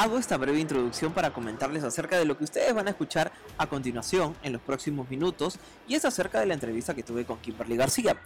[0.00, 3.66] Hago esta breve introducción para comentarles acerca de lo que ustedes van a escuchar a
[3.66, 7.76] continuación en los próximos minutos y es acerca de la entrevista que tuve con Kimberly
[7.76, 8.16] García,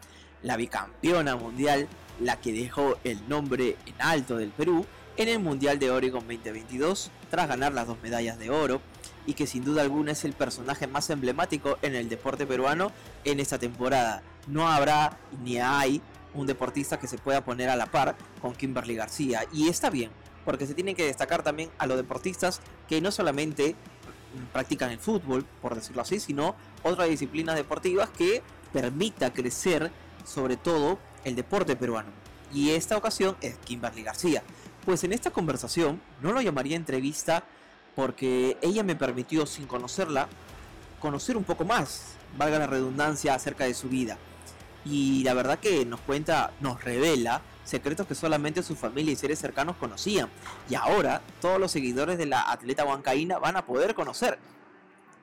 [0.44, 1.88] la bicampeona mundial,
[2.20, 7.10] la que dejó el nombre en alto del Perú en el Mundial de Oregon 2022
[7.28, 8.80] tras ganar las dos medallas de oro
[9.26, 12.92] y que sin duda alguna es el personaje más emblemático en el deporte peruano
[13.24, 14.22] en esta temporada.
[14.46, 16.00] No habrá ni hay
[16.34, 20.12] un deportista que se pueda poner a la par con Kimberly García y está bien
[20.44, 23.74] porque se tienen que destacar también a los deportistas que no solamente
[24.52, 28.42] practican el fútbol, por decirlo así, sino otras disciplinas deportivas que
[28.72, 29.90] permita crecer
[30.24, 32.10] sobre todo el deporte peruano.
[32.52, 34.42] Y esta ocasión es Kimberly García.
[34.84, 37.44] Pues en esta conversación no lo llamaría entrevista
[37.94, 40.28] porque ella me permitió, sin conocerla,
[41.00, 44.18] conocer un poco más, valga la redundancia, acerca de su vida.
[44.84, 49.38] Y la verdad que nos cuenta, nos revela secretos que solamente su familia y seres
[49.38, 50.28] cercanos conocían.
[50.68, 54.38] Y ahora todos los seguidores de la atleta huancaína van a poder conocer.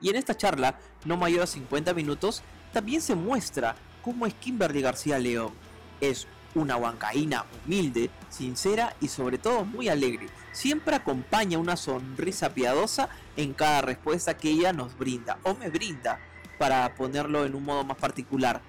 [0.00, 4.82] Y en esta charla, no mayor a 50 minutos, también se muestra cómo es Kimberly
[4.82, 5.52] García León.
[6.00, 10.26] Es una huancaína humilde, sincera y sobre todo muy alegre.
[10.52, 16.18] Siempre acompaña una sonrisa piadosa en cada respuesta que ella nos brinda o me brinda
[16.58, 18.60] para ponerlo en un modo más particular.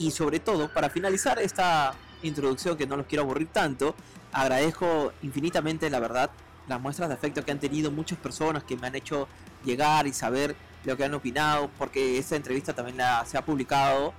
[0.00, 3.94] Y sobre todo, para finalizar esta introducción que no los quiero aburrir tanto,
[4.32, 6.30] agradezco infinitamente, la verdad,
[6.68, 9.28] las muestras de afecto que han tenido muchas personas que me han hecho
[9.62, 14.14] llegar y saber lo que han opinado, porque esta entrevista también la, se ha publicado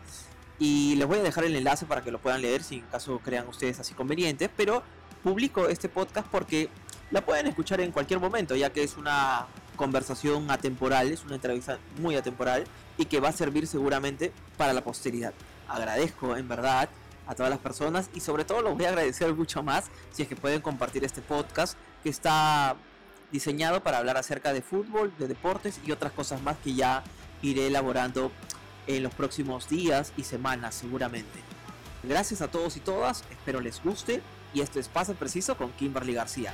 [0.60, 3.18] y les voy a dejar el enlace para que lo puedan leer si en caso
[3.18, 4.84] crean ustedes así convenientes, pero
[5.24, 6.70] publico este podcast porque
[7.10, 11.80] la pueden escuchar en cualquier momento, ya que es una conversación atemporal, es una entrevista
[12.00, 12.66] muy atemporal
[13.00, 15.34] y que va a servir seguramente para la posteridad.
[15.72, 16.90] Agradezco en verdad
[17.28, 20.28] a todas las personas y sobre todo los voy a agradecer mucho más si es
[20.28, 22.76] que pueden compartir este podcast que está
[23.32, 27.04] diseñado para hablar acerca de fútbol, de deportes y otras cosas más que ya
[27.42, 28.34] iré elaborando
[28.86, 31.40] en los próximos días y semanas seguramente.
[32.04, 34.22] Gracias a todos y todas, espero les guste
[34.54, 36.52] y este es Pase Preciso con Kimberly García.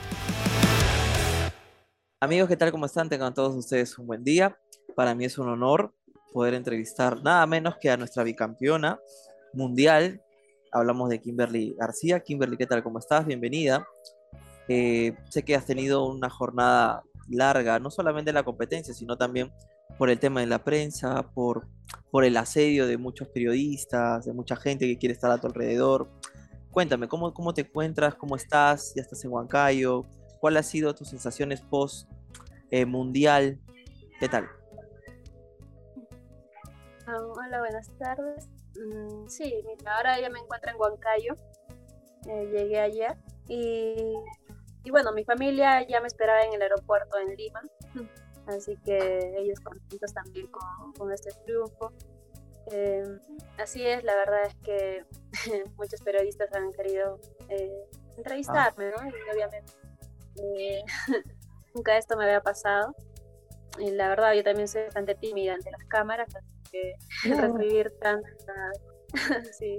[2.19, 2.71] Amigos, ¿qué tal?
[2.71, 3.09] ¿Cómo están?
[3.09, 4.59] Tengan todos ustedes un buen día.
[4.95, 5.96] Para mí es un honor
[6.37, 8.99] poder entrevistar nada menos que a nuestra bicampeona
[9.53, 10.21] mundial
[10.71, 12.19] hablamos de Kimberly García.
[12.19, 12.83] Kimberly, ¿qué tal?
[12.83, 13.25] ¿Cómo estás?
[13.25, 13.87] Bienvenida.
[14.67, 19.51] Eh, sé que has tenido una jornada larga, no solamente en la competencia, sino también
[19.97, 21.65] por el tema de la prensa, por,
[22.11, 26.07] por el asedio de muchos periodistas, de mucha gente que quiere estar a tu alrededor.
[26.69, 28.13] Cuéntame, ¿cómo, cómo te encuentras?
[28.13, 28.93] ¿Cómo estás?
[28.95, 30.05] ¿Ya estás en Huancayo?
[30.39, 32.07] ¿Cuáles han sido tus sensaciones post
[32.69, 33.59] eh, mundial?
[34.19, 34.47] ¿Qué tal?
[37.09, 38.49] Ah, hola, buenas tardes.
[38.75, 41.37] Mm, sí, ahora ya me encuentro en Huancayo.
[42.27, 43.15] Eh, llegué ayer
[43.47, 44.13] y,
[44.83, 47.61] y, bueno, mi familia ya me esperaba en el aeropuerto en Lima.
[48.47, 51.93] Así que ellos contentos también con, con este triunfo.
[52.71, 53.19] Eh,
[53.57, 55.05] así es, la verdad es que
[55.77, 59.07] muchos periodistas han querido eh, entrevistarme, ¿no?
[59.07, 59.73] Y obviamente
[61.73, 62.93] nunca esto me había pasado.
[63.79, 66.33] Y la verdad, yo también soy bastante tímida ante las cámaras,
[66.71, 68.71] que recibir tanta...
[69.57, 69.77] sí,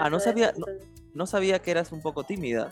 [0.00, 0.52] ah, no sabía,
[1.14, 2.70] no, sabía que eras un poco tímida.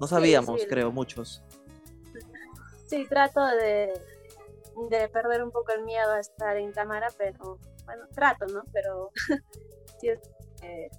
[0.00, 1.42] No sabíamos, creo, muchos.
[2.86, 3.92] Sí, trato de,
[4.90, 8.62] de perder un poco el miedo a estar en cámara, pero bueno, trato, ¿no?
[8.72, 9.10] Pero
[10.00, 10.20] sí es...
[10.62, 10.90] Eh,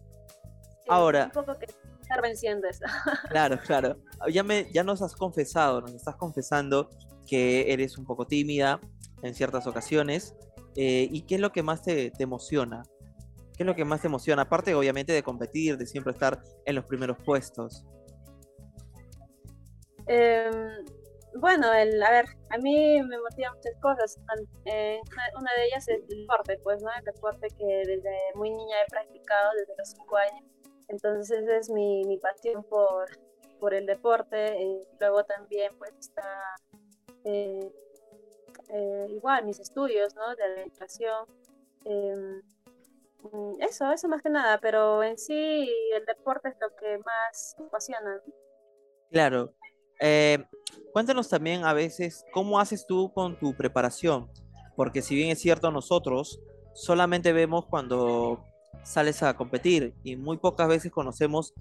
[0.87, 1.25] Ahora...
[1.25, 1.67] Un poco que
[2.01, 2.85] estar venciendo eso.
[3.29, 3.97] claro, claro.
[4.31, 6.89] Ya, me, ya nos has confesado, nos estás confesando
[7.27, 8.79] que eres un poco tímida
[9.21, 10.35] en ciertas ocasiones.
[10.79, 12.83] Eh, ¿Y qué es lo que más te, emociona?
[13.57, 14.43] ¿Qué es lo que más te emociona?
[14.43, 17.83] Aparte, obviamente, de competir, de siempre estar en los primeros puestos.
[20.05, 20.85] Em,
[21.33, 24.19] bueno, el, a ver, a mí me motivan muchas cosas.
[24.65, 24.99] Eh,
[25.35, 26.89] una, de ellas es el deporte, pues, ¿no?
[26.95, 30.45] El deporte que desde muy niña he practicado, desde los cinco años.
[30.89, 33.09] Entonces, es mi, mi pasión por,
[33.59, 34.61] por el deporte.
[34.61, 36.55] y luego también, pues, está
[37.23, 37.71] eh,
[38.69, 40.35] eh, igual mis estudios, ¿no?
[40.35, 41.25] De administración.
[41.85, 47.55] Mm, eso, eso más que nada, pero en sí el deporte es lo que más
[47.65, 48.21] apasiona.
[49.11, 49.53] Claro.
[49.99, 50.43] Eh,
[50.93, 54.29] cuéntanos también a veces cómo haces tú con tu preparación,
[54.75, 56.39] porque si bien es cierto nosotros
[56.73, 58.45] solamente vemos cuando
[58.83, 61.53] sales a competir y muy pocas veces conocemos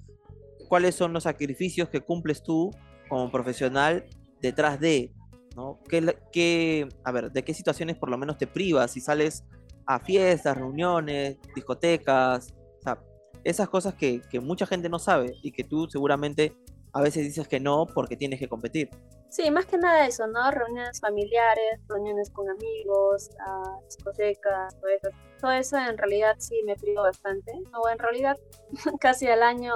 [0.69, 2.71] cuáles son los sacrificios que cumples tú
[3.09, 4.05] como profesional
[4.41, 5.13] detrás de
[5.57, 5.81] ¿no?
[5.89, 9.45] ¿Qué, a ver, ¿de qué situaciones por lo menos te privas si sales
[9.87, 12.55] a fiestas, reuniones, discotecas?
[12.79, 13.03] O sea,
[13.43, 16.55] esas cosas que, mucha gente no sabe y que tú seguramente
[16.93, 18.91] a veces dices que no porque tienes que competir.
[19.29, 20.51] Sí, más que nada eso, ¿no?
[20.51, 25.09] Reuniones familiares, reuniones con amigos, uh, discotecas, todo eso.
[25.41, 27.53] Todo eso en realidad sí me privo bastante.
[27.75, 28.37] O en realidad
[29.01, 29.75] casi al año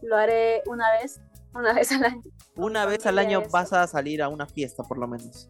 [0.00, 1.20] lo haré una vez,
[1.54, 2.22] una vez al año.
[2.56, 5.48] Una vez al año vas a salir a una fiesta, por lo menos.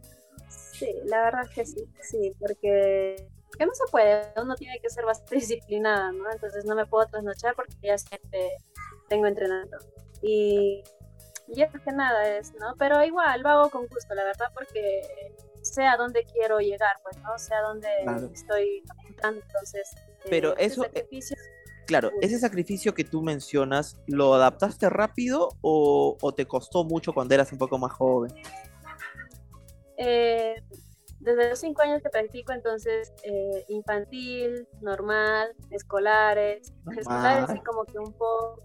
[0.49, 4.91] Sí, la verdad es que sí, sí, porque, porque no se puede, uno tiene que
[4.91, 6.31] ser bastante disciplinada, ¿no?
[6.31, 8.51] Entonces no me puedo trasnochar porque ya siempre
[9.09, 9.79] tengo entrenamiento.
[10.23, 10.83] Y,
[11.49, 12.75] y es que nada es, ¿no?
[12.79, 15.03] Pero igual lo hago con gusto, la verdad, porque
[15.63, 17.39] sé a dónde quiero llegar, pues, ¿no?
[17.39, 17.89] Sé a dónde
[18.33, 19.91] estoy apuntando, entonces...
[20.29, 20.85] Pero eh, eso...
[21.87, 27.35] Claro, ese sacrificio que tú mencionas, ¿lo adaptaste rápido o, o, te costó mucho cuando
[27.35, 28.33] eras un poco más joven?
[29.99, 30.55] Eh,
[31.21, 36.73] desde los cinco años que practico, entonces, eh, infantil, normal, escolares.
[36.97, 38.63] Escolares sí como que un poco,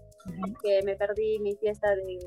[0.62, 2.18] que me perdí mi fiesta de,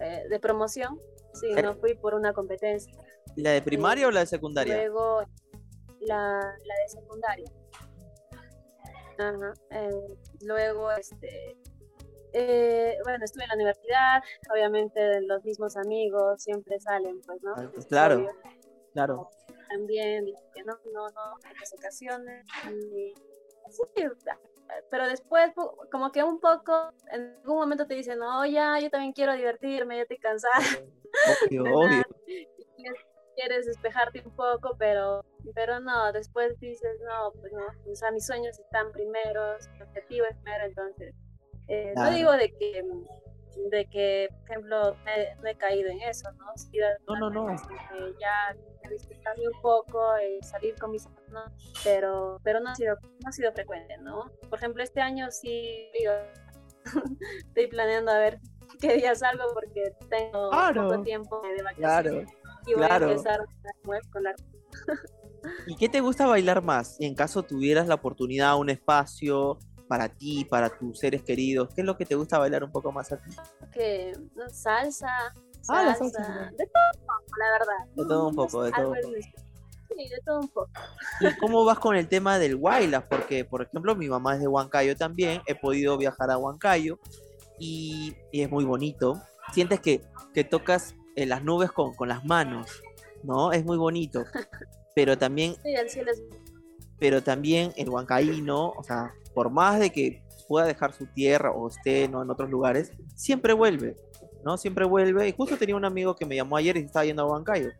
[0.00, 0.98] eh, de promoción.
[1.34, 2.92] Sí, no fui por una competencia.
[3.36, 4.76] ¿La de primaria o la de secundaria?
[4.76, 5.20] Luego,
[6.00, 7.50] la, la de secundaria.
[9.18, 9.52] Ajá.
[10.42, 11.56] luego, este,
[12.32, 14.22] eh, bueno, estuve en la universidad,
[14.52, 17.54] obviamente los mismos amigos siempre salen, pues, ¿no?
[17.56, 18.26] Ah, pues, claro,
[18.92, 19.30] claro.
[19.68, 22.46] También que no, no, no, en muchas ocasiones.
[22.66, 23.14] Y,
[23.70, 24.04] sí,
[24.90, 25.52] pero después,
[25.90, 29.96] como que un poco, en algún momento te dicen, no, ya, yo también quiero divertirme,
[29.96, 30.54] ya estoy cansada.
[31.46, 32.02] Obvio, obvio.
[33.38, 35.24] Quieres despejarte un poco, pero,
[35.54, 40.26] pero no, después dices, no, pues no, o sea, mis sueños están primeros, mi objetivo
[40.26, 41.14] es primero, entonces
[41.68, 42.82] eh, no digo de que,
[43.70, 44.96] de que, por ejemplo,
[45.40, 46.52] no he caído en eso, ¿no?
[47.06, 47.56] no, no, no.
[48.18, 48.56] ya
[48.90, 51.52] disfrutarme un poco y salir con mis hermanos,
[51.84, 54.32] pero, pero no, ha sido, no ha sido frecuente, ¿no?
[54.48, 56.12] Por ejemplo, este año sí digo,
[57.46, 58.40] estoy planeando a ver
[58.80, 62.28] qué día salgo porque tengo poco tiempo de vacaciones.
[62.68, 63.40] Y voy a empezar
[64.12, 64.34] con la...
[65.66, 66.96] ¿Y qué te gusta bailar más?
[66.98, 71.70] Y en caso tuvieras la oportunidad, un espacio, para ti, para tus seres queridos?
[71.74, 73.30] ¿Qué es lo que te gusta bailar un poco más a ti?
[73.72, 74.12] Que
[74.52, 75.08] salsa,
[75.68, 77.94] ah, salsa, de todo un poco, la verdad.
[77.96, 79.14] De todo un poco, de todo un poco.
[79.88, 80.70] Sí, de todo un poco.
[81.20, 83.04] ¿Y cómo vas con el tema del Wailas?
[83.08, 87.00] Porque, por ejemplo, mi mamá es de Huancayo también, he podido viajar a Huancayo
[87.58, 89.20] y, es muy bonito.
[89.52, 90.02] Sientes que,
[90.34, 92.82] que tocas en las nubes con, con las manos,
[93.22, 93.52] ¿no?
[93.52, 94.24] Es muy bonito.
[94.94, 95.54] Pero también...
[95.62, 96.22] Sí, el cielo es
[96.98, 101.68] pero también el huancaíno, o sea, por más de que pueda dejar su tierra o
[101.68, 102.22] esté ¿no?
[102.22, 103.96] en otros lugares, siempre vuelve,
[104.44, 104.56] ¿no?
[104.56, 105.28] Siempre vuelve.
[105.28, 107.70] Y justo tenía un amigo que me llamó ayer y estaba yendo a Huancayo.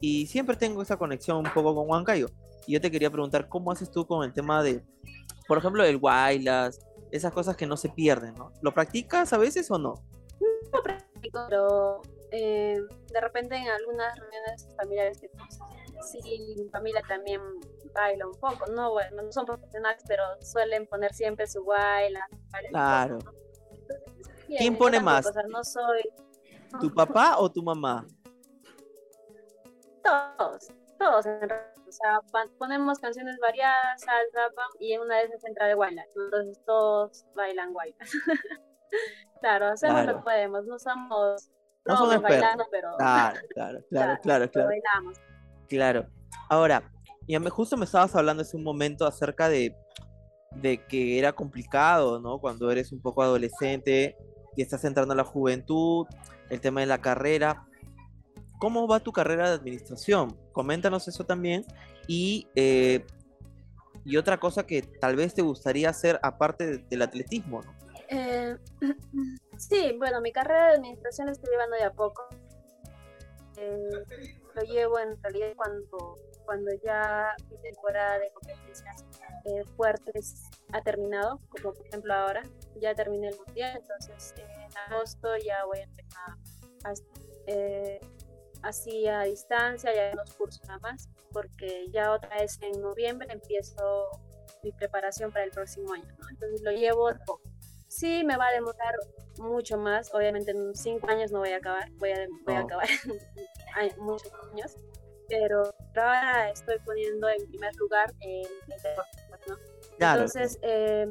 [0.00, 2.28] Y siempre tengo esa conexión un poco con Huancayo.
[2.66, 4.82] Y yo te quería preguntar, ¿cómo haces tú con el tema de,
[5.46, 6.78] por ejemplo, el Wailas,
[7.10, 8.52] esas cosas que no se pierden, ¿no?
[8.62, 9.94] ¿Lo practicas a veces o no?
[10.72, 12.80] No practico, pero eh,
[13.12, 15.30] de repente en algunas reuniones familiares que
[16.02, 17.40] sí, mi familia también
[17.94, 22.26] baila un poco, no, bueno, no son profesionales, pero suelen poner siempre su baila.
[22.70, 23.18] Claro.
[24.46, 25.30] ¿Quién pone más?
[25.48, 26.02] no soy...
[26.80, 28.06] ¿Tu papá o tu mamá?
[30.04, 30.68] Todos,
[30.98, 32.20] todos en O sea,
[32.58, 36.04] ponemos canciones variadas, salsa, y en una vez se entra de baila.
[36.14, 37.96] Entonces todos bailan guayla.
[39.40, 41.50] claro, hacemos lo que podemos, no somos
[41.88, 42.88] no somos bailando, pero...
[42.98, 44.68] Claro, claro, claro, claro, claro.
[44.68, 45.18] Bailamos.
[45.68, 46.06] Claro.
[46.48, 46.82] Ahora,
[47.26, 49.76] y justo me estabas hablando hace un momento acerca de,
[50.56, 52.38] de que era complicado, ¿no?
[52.38, 54.16] Cuando eres un poco adolescente
[54.56, 56.06] y estás entrando a la juventud,
[56.48, 57.66] el tema de la carrera.
[58.58, 60.36] ¿Cómo va tu carrera de administración?
[60.52, 61.64] Coméntanos eso también.
[62.06, 63.04] Y, eh,
[64.04, 67.74] y otra cosa que tal vez te gustaría hacer aparte del atletismo, ¿no?
[68.08, 68.56] Eh,
[69.58, 72.28] sí, bueno, mi carrera de administración la estoy llevando de a poco.
[73.56, 74.04] Eh,
[74.54, 76.16] lo llevo en realidad cuando
[76.48, 79.04] cuando ya mi temporada de competencias
[79.44, 82.42] eh, fuertes ha terminado, como por ejemplo ahora,
[82.80, 86.34] ya terminé el mundial, entonces en agosto ya voy a empezar
[87.48, 88.00] eh,
[88.62, 94.08] así a distancia, ya unos cursos nada más, porque ya otra vez en noviembre empiezo
[94.62, 97.42] mi preparación para el próximo año, entonces lo llevo poco.
[97.88, 98.94] Sí, me va a demorar
[99.38, 102.86] mucho más, obviamente en cinco años no voy a acabar, voy a, voy a acabar
[103.80, 104.76] en muchos años,
[105.28, 105.62] pero
[105.96, 109.56] ahora estoy poniendo en primer lugar el deporte, ¿no?
[109.98, 111.06] Entonces, eh,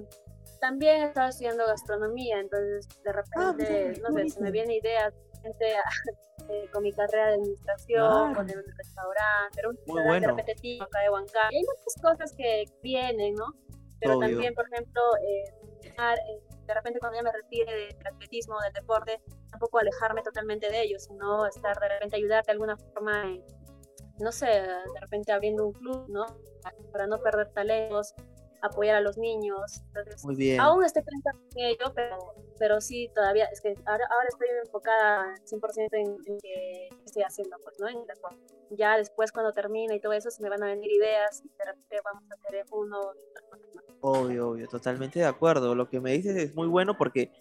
[0.60, 5.14] también he estado estudiando gastronomía, entonces de ah, repente, no sé, se me viene ideas
[6.50, 10.36] eh, con mi carrera de administración, poner un restaurante, pero un Muy bueno.
[10.36, 11.50] repetitivo acá de Huancayo.
[11.52, 13.54] Hay muchas cosas que vienen, ¿no?
[14.00, 15.44] Pero también, por ejemplo, eh,
[15.84, 20.82] eh, de repente cuando ya me retire del atletismo, del deporte, tampoco alejarme totalmente de
[20.82, 23.24] ellos, sino estar de repente ayudar de alguna forma,
[24.20, 26.26] no sé, de repente abriendo un club, ¿no?
[26.92, 28.14] Para no perder talentos,
[28.62, 29.82] apoyar a los niños.
[29.88, 30.60] Entonces, Muy bien.
[30.60, 32.18] Aún estoy pensando en ello, pero,
[32.60, 37.58] pero sí, todavía, es que ahora, ahora estoy enfocada 100% en, en que estoy haciendo,
[37.64, 37.88] pues, ¿no?
[37.88, 38.38] En deporte.
[38.72, 41.66] Ya después, cuando termine y todo eso, se me van a venir ideas y de
[41.66, 43.00] repente vamos a hacer uno.
[44.02, 45.76] Obvio, obvio, totalmente de acuerdo.
[45.76, 47.32] Lo que me dices es muy bueno porque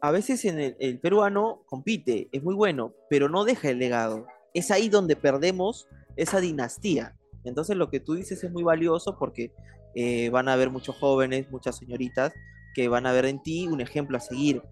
[0.00, 4.26] a veces en el, el peruano compite, es muy bueno, pero no deja el legado.
[4.54, 7.16] Es ahí donde perdemos esa dinastía.
[7.44, 9.52] Entonces lo que tú dices es muy valioso porque
[9.94, 12.32] eh, van a haber muchos jóvenes, muchas señoritas
[12.74, 14.62] que van a ver en ti un ejemplo a seguir.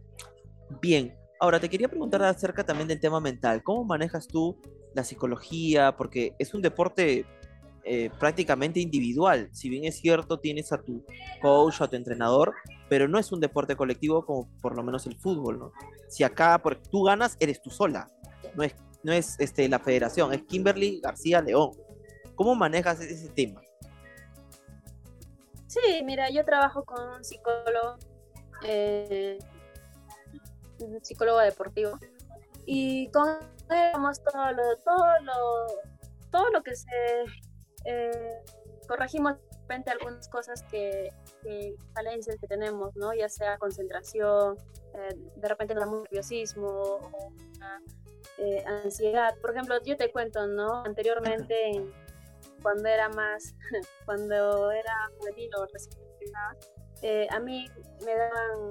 [0.81, 3.63] Bien, ahora te quería preguntar acerca también del tema mental.
[3.63, 4.61] ¿Cómo manejas tú
[4.95, 5.97] la psicología?
[5.97, 7.25] Porque es un deporte
[7.89, 9.49] eh, prácticamente individual.
[9.53, 11.05] Si bien es cierto, tienes a tu
[11.41, 12.53] coach a tu entrenador,
[12.89, 15.73] pero no es un deporte colectivo como por lo menos el fútbol, ¿no?
[16.09, 18.09] Si acá por, tú ganas, eres tú sola.
[18.57, 21.71] No es, no es este, la federación, es Kimberly García León.
[22.35, 23.61] ¿Cómo manejas ese tema?
[25.67, 27.97] Sí, mira, yo trabajo con un psicólogo,
[28.63, 29.39] eh,
[30.81, 31.99] un psicólogo deportivo,
[32.65, 35.67] y con él vamos todo lo, todo lo,
[36.31, 37.25] todo lo que se
[37.85, 38.43] eh,
[38.87, 43.13] corregimos de repente algunas cosas que, que, falencias que tenemos, ¿no?
[43.15, 44.57] Ya sea concentración,
[44.95, 47.83] eh, de repente nos da mucho nerviosismo o una,
[48.39, 49.35] eh, ansiedad.
[49.41, 50.85] Por ejemplo, yo te cuento, ¿no?
[50.85, 51.85] Anteriormente
[52.67, 53.55] cuando era más,
[54.07, 56.03] cuando era juvenil o recién
[57.03, 57.65] eh, a mí
[58.05, 58.71] me daban,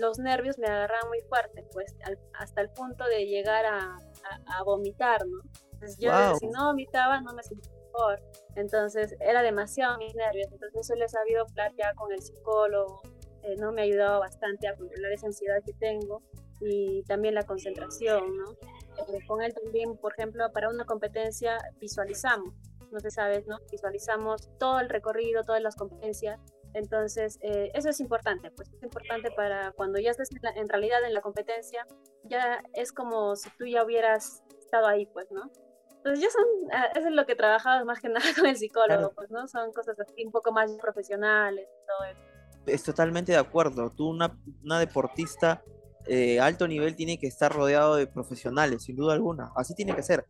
[0.00, 4.58] los nervios me agarraban muy fuerte, pues al, hasta el punto de llegar a, a,
[4.58, 5.38] a vomitar, ¿no?
[5.74, 6.36] Entonces yo wow.
[6.36, 8.20] si no vomitaba no me sentía mejor,
[8.56, 13.02] entonces era demasiado mis nervios, entonces eso les he sabido hablar ya con el psicólogo,
[13.44, 16.22] eh, no me ha ayudado bastante a controlar esa ansiedad que tengo
[16.58, 18.52] y también la concentración, ¿no?
[18.52, 22.52] Eh, con él también, por ejemplo, para una competencia visualizamos,
[22.92, 23.58] no se sabe, ¿no?
[23.70, 26.40] Visualizamos todo el recorrido, todas las competencias.
[26.74, 30.68] Entonces, eh, eso es importante, pues es importante para cuando ya estés en, la, en,
[30.68, 31.86] realidad en la competencia,
[32.24, 35.50] ya es como si tú ya hubieras estado ahí, pues, ¿no?
[35.96, 38.88] Entonces, ya son, uh, eso es lo que trabajamos más que nada con el psicólogo,
[38.88, 39.12] claro.
[39.14, 39.46] pues, ¿no?
[39.48, 42.20] Son cosas así un poco más profesionales, todo eso.
[42.66, 43.90] Es totalmente de acuerdo.
[43.90, 45.62] Tú, una, una deportista
[46.06, 49.52] eh, alto nivel, tiene que estar rodeado de profesionales, sin duda alguna.
[49.56, 50.24] Así tiene que ser.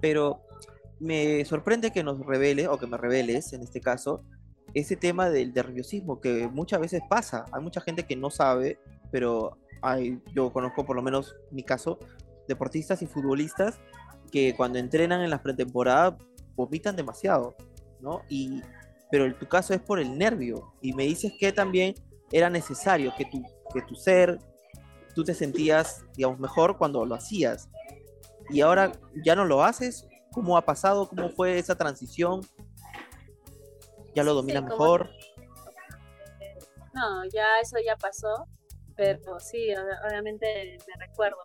[0.00, 0.42] Pero
[1.00, 4.24] me sorprende que nos revele, o que me reveles en este caso,
[4.74, 7.44] ese tema del nerviosismo que muchas veces pasa.
[7.52, 8.78] Hay mucha gente que no sabe,
[9.10, 11.98] pero hay, yo conozco por lo menos mi caso,
[12.46, 13.78] deportistas y futbolistas
[14.30, 16.14] que cuando entrenan en las pretemporadas
[16.54, 17.56] vomitan demasiado,
[18.00, 18.22] ¿no?
[18.28, 18.62] Y,
[19.10, 20.74] pero en tu caso es por el nervio.
[20.82, 21.94] Y me dices que también
[22.32, 24.38] era necesario que tu, que tu ser,
[25.14, 27.68] tú te sentías, digamos, mejor cuando lo hacías.
[28.50, 28.92] Y ahora
[29.24, 30.07] ya no lo haces
[30.38, 32.42] cómo ha pasado, cómo fue esa transición.
[34.14, 35.10] ¿Ya lo domina sí, mejor?
[36.94, 38.46] No, ya eso ya pasó,
[38.96, 39.68] pero sí,
[40.08, 41.38] obviamente me recuerdo,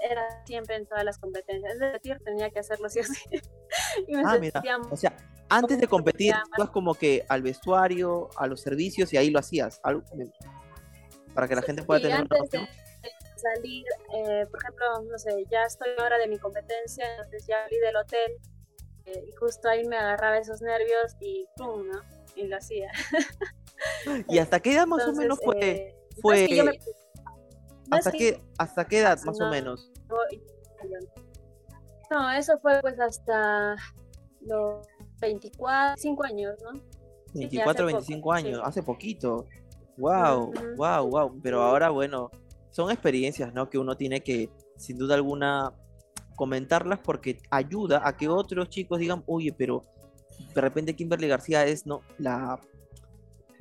[0.00, 1.72] era siempre en todas las competencias.
[1.74, 3.20] Es decir, tenía que hacerlo sí o sí.
[4.08, 4.62] y me ah, mira.
[4.90, 5.16] O sea,
[5.48, 9.80] antes de competir, ibas como que al vestuario, a los servicios y ahí lo hacías.
[9.82, 10.04] Algo,
[11.34, 12.64] para que la gente pueda sí, tener una noción.
[12.64, 12.83] De
[13.44, 13.84] salir,
[14.14, 17.96] eh, por ejemplo, no sé, ya estoy ahora de mi competencia, entonces ya salí del
[17.96, 18.38] hotel
[19.06, 22.00] eh, y justo ahí me agarraba esos nervios y pum, ¿no?
[22.34, 22.90] Y lo hacía.
[24.28, 25.70] ¿Y hasta qué edad más entonces, o menos fue?
[25.70, 26.48] Eh, fue...
[26.48, 26.64] No es me...
[27.88, 29.90] no ¿Hasta, es qué, ¿Hasta qué edad más no, o menos?
[32.10, 33.76] No, eso fue pues hasta
[34.40, 34.86] los
[35.20, 36.80] 24, 5 años, ¿no?
[37.34, 38.62] 24, sí, 25 poco, años, sí.
[38.64, 39.46] hace poquito.
[39.96, 40.76] Wow, uh -huh.
[40.76, 41.40] wow, wow.
[41.42, 42.30] Pero ahora, bueno,
[42.74, 43.70] son experiencias, ¿no?
[43.70, 45.72] Que uno tiene que, sin duda alguna,
[46.34, 49.84] comentarlas porque ayuda a que otros chicos digan, oye, pero
[50.52, 52.00] de repente Kimberly García es, ¿no?
[52.18, 52.60] La,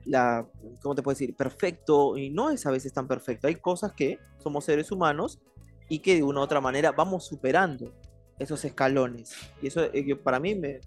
[0.06, 0.50] la,
[0.82, 1.36] ¿cómo te puedo decir?
[1.36, 3.46] Perfecto y no es a veces tan perfecto.
[3.48, 5.40] Hay cosas que somos seres humanos
[5.90, 7.94] y que de una u otra manera vamos superando
[8.40, 9.36] esos escalones.
[9.62, 10.82] Y eso eh, para mí me,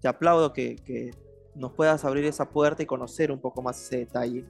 [0.00, 1.10] te aplaudo que, que
[1.54, 4.46] nos puedas abrir esa puerta y conocer un poco más ese detalle.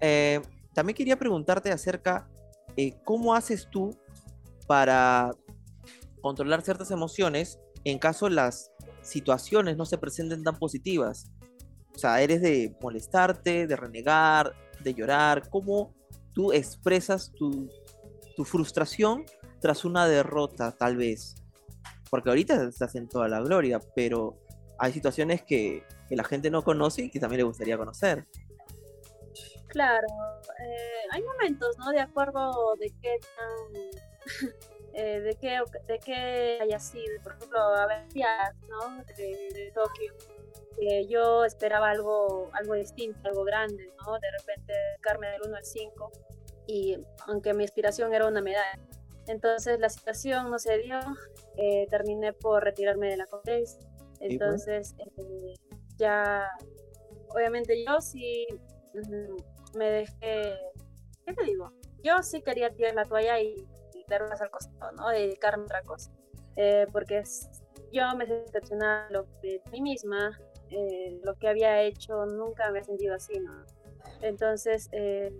[0.00, 0.40] Eh,
[0.76, 2.28] también quería preguntarte acerca
[2.76, 3.98] eh, cómo haces tú
[4.66, 5.30] para
[6.20, 11.30] controlar ciertas emociones en caso las situaciones no se presenten tan positivas.
[11.94, 14.52] O sea, eres de molestarte, de renegar,
[14.84, 15.48] de llorar.
[15.48, 15.94] ¿Cómo
[16.34, 17.70] tú expresas tu,
[18.36, 19.24] tu frustración
[19.62, 21.36] tras una derrota, tal vez?
[22.10, 24.42] Porque ahorita estás en toda la gloria, pero
[24.78, 28.26] hay situaciones que, que la gente no conoce y que también le gustaría conocer.
[29.76, 30.08] Claro,
[30.58, 31.90] eh, hay momentos, ¿no?
[31.90, 34.24] De acuerdo de qué tan,
[34.94, 37.22] eh, de qué, de qué haya sido.
[37.22, 38.06] Por ejemplo, a ver,
[38.70, 39.04] ¿no?
[39.18, 40.14] De, Tokio.
[41.10, 44.14] yo esperaba algo, algo distinto, algo grande, ¿no?
[44.18, 46.10] De repente, Carmen del 1 al 5.
[46.66, 48.80] Y aunque mi inspiración era una medalla.
[49.26, 50.98] Entonces la situación no se dio,
[51.58, 53.86] eh, terminé por retirarme de la competencia.
[54.20, 54.94] Entonces
[55.98, 56.48] ya,
[57.28, 58.46] obviamente yo sí
[59.76, 60.58] me dejé,
[61.24, 61.72] ¿qué te digo?
[62.02, 63.66] Yo sí quería tirar la toalla y,
[64.08, 65.08] dar más al costado, ¿no?
[65.08, 66.12] Dedicarme a otra cosa.
[66.54, 67.24] Eh, porque
[67.92, 70.38] yo me decepcionaba lo de mí misma,
[70.70, 73.64] eh, lo que había hecho, nunca me he sentido así, ¿no?
[74.22, 75.32] Entonces, eh,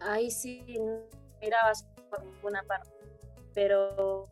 [0.00, 0.62] ahí sí
[1.40, 1.72] miraba
[2.10, 2.90] por ninguna parte,
[3.54, 4.28] pero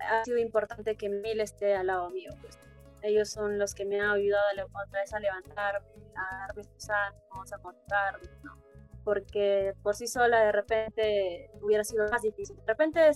[0.00, 2.30] ha sido importante que Mil esté al lado mío.
[2.40, 2.58] Pues.
[3.02, 5.86] Ellos son los que me han ayudado otra vez a levantarme,
[6.18, 8.58] a darme sus ánimos, a motivarme, ¿no?
[9.04, 12.56] Porque por sí sola de repente hubiera sido más difícil.
[12.56, 13.10] De repente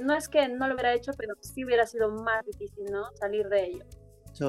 [0.00, 3.10] no es que no lo hubiera hecho, pero sí hubiera sido más difícil, ¿no?
[3.16, 3.84] Salir de ello.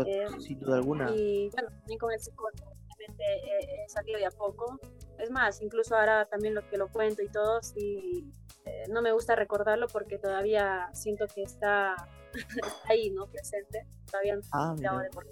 [0.06, 1.12] Eh, sin duda alguna.
[1.12, 4.80] Y bueno, también con el psicólogo, obviamente he, salido de a poco.
[5.20, 8.34] Es más, incluso ahora también lo que lo cuento y todo, sí,
[8.66, 11.96] eh, no me gusta recordarlo porque todavía siento que está
[12.90, 13.28] ahí, ¿no?
[13.28, 13.88] Presente.
[14.10, 14.76] Todavía no ah,
[15.14, 15.26] por,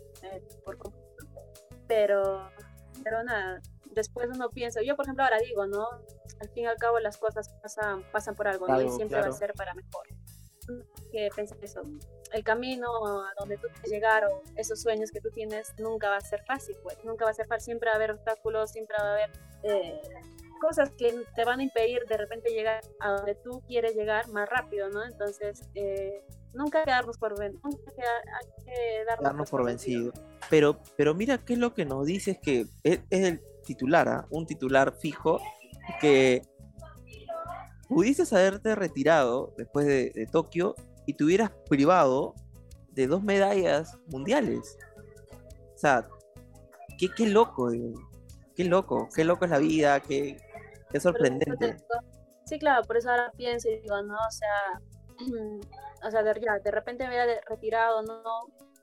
[0.63, 0.77] por,
[1.87, 2.49] pero,
[3.03, 3.61] pero nada,
[3.93, 5.87] después uno piensa, yo por ejemplo ahora digo, ¿no?
[6.39, 8.81] Al fin y al cabo las cosas pasan, pasan por algo, ¿no?
[8.81, 10.07] Y siempre va a ser para mejor.
[11.11, 11.81] Que pensar eso,
[12.31, 16.17] el camino a donde tú quieres llegar o esos sueños que tú tienes nunca va
[16.17, 18.95] a ser fácil, pues, nunca va a ser fácil, siempre va a haber obstáculos, siempre
[18.97, 19.29] va a haber
[19.63, 20.01] eh,
[20.61, 24.49] cosas que te van a impedir de repente llegar a donde tú quieres llegar más
[24.49, 25.03] rápido, ¿no?
[25.03, 27.91] Entonces, eh, nunca quedarnos por, nunca
[29.21, 30.11] darnos, por, vencido.
[30.49, 34.27] Pero, pero mira qué es lo que nos dice, es que es, el titular, ¿ah?
[34.29, 35.39] un titular fijo,
[35.99, 36.43] que
[37.87, 42.33] pudieses haberte retirado después de, Tokio y te hubieras privado
[42.91, 44.77] de dos medallas mundiales.
[45.75, 46.07] O sea,
[46.97, 47.69] qué, qué loco,
[48.55, 50.37] qué loco, qué loco es la vida, qué,
[50.89, 51.77] qué sorprendente.
[52.45, 54.81] Sí, claro, por eso ahora pienso y digo, no, o sea,
[56.03, 58.23] o sea, de, ya, de repente me hubiera retirado, ¿no?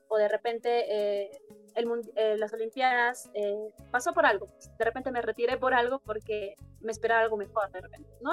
[0.07, 1.31] O de repente eh,
[1.75, 4.47] el, eh, las Olimpiadas eh, pasó por algo.
[4.77, 8.09] De repente me retiré por algo porque me esperaba algo mejor, de repente.
[8.21, 8.31] No,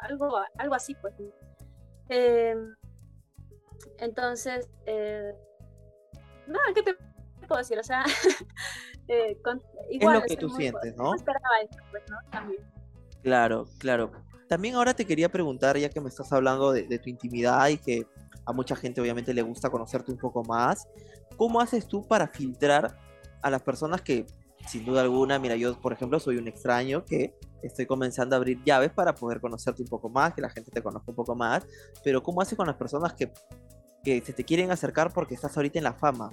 [0.00, 1.14] algo, algo, así, pues.
[2.08, 2.74] Em,
[3.98, 4.68] entonces,
[6.46, 6.96] nada, ¿qué te
[7.46, 7.78] puedo decir?
[7.78, 8.04] O sea,
[9.90, 10.16] igual.
[10.16, 11.14] Es lo que tú sientes, ¿no?
[11.14, 12.16] esperaba eso, pues, ¿no?
[12.30, 12.62] También.
[13.22, 14.10] Claro, claro.
[14.50, 17.78] También ahora te quería preguntar, ya que me estás hablando de, de tu intimidad y
[17.78, 18.04] que
[18.44, 20.88] a mucha gente obviamente le gusta conocerte un poco más.
[21.36, 22.98] ¿Cómo haces tú para filtrar
[23.42, 24.26] a las personas que,
[24.66, 28.60] sin duda alguna, mira, yo por ejemplo soy un extraño que estoy comenzando a abrir
[28.64, 31.64] llaves para poder conocerte un poco más, que la gente te conozca un poco más,
[32.02, 33.32] pero ¿cómo haces con las personas que,
[34.02, 36.30] que se te quieren acercar porque estás ahorita en la fama?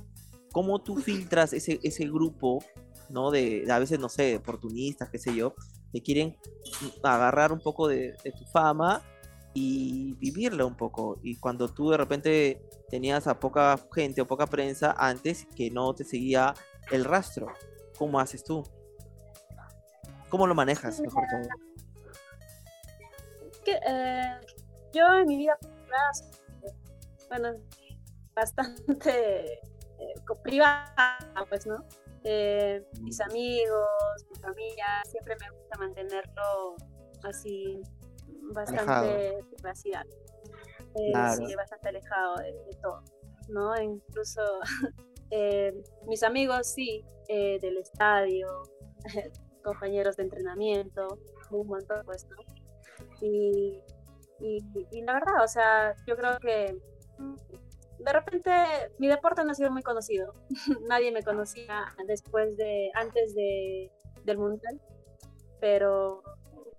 [0.52, 2.64] ¿Cómo tú filtras ese, ese grupo,
[3.10, 3.30] ¿no?
[3.30, 5.54] De, a veces, no sé, oportunistas, qué sé yo,
[5.92, 6.38] que quieren
[7.04, 9.02] agarrar un poco de, de tu fama
[9.54, 11.20] y vivirla un poco.
[11.24, 15.94] Y cuando tú de repente tenías a poca gente o poca prensa antes que no
[15.94, 16.54] te seguía
[16.92, 17.48] el rastro,
[17.98, 18.64] ¿cómo haces tú?
[20.30, 21.42] ¿Cómo lo manejas mejor todo?
[23.66, 24.40] Eh,
[24.94, 25.58] yo en mi vida
[27.30, 27.56] bueno,
[28.34, 31.18] bastante eh, privada,
[31.50, 31.84] pues, ¿no?
[32.24, 36.76] Eh, mis amigos, mi familia, siempre me gusta mantenerlo
[37.24, 37.82] así
[38.54, 40.06] bastante privacidad.
[40.96, 43.04] Eh, sí, bastante alejado de, todo,
[43.50, 43.80] ¿no?
[43.82, 44.42] Incluso
[45.32, 45.74] eh,
[46.08, 48.48] mis amigos, sí, eh, del estadio,
[49.64, 51.20] compañeros de entrenamiento,
[51.52, 52.38] un montón, pues, ¿no?
[53.22, 53.82] Y,
[54.40, 56.78] y, la verdad, o sea, yo creo que
[57.18, 57.36] mm,
[58.00, 58.52] de repente
[59.00, 60.34] mi deporte no ha sido muy conocido.
[60.88, 63.92] Nadie me conocía después de, antes de,
[64.24, 64.82] del mundial.
[65.60, 66.22] Pero,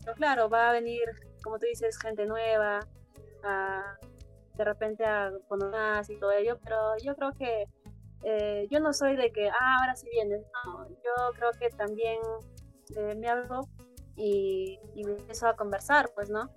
[0.01, 1.03] pero, claro, va a venir
[1.43, 2.81] como tú dices, gente nueva,
[4.55, 7.67] de repente a conocer y todo ello, pero yo creo que
[8.25, 12.19] eh, yo no soy de que, ah, ahora sí vienes, no, yo creo que también
[12.97, 13.61] eh, me hablo
[14.17, 16.51] y, me empiezo a conversar, pues, ¿no?